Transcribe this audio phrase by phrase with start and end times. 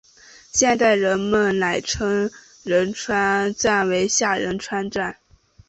[0.51, 2.31] 现在人们仍称
[2.63, 5.17] 仁川站为下仁川站。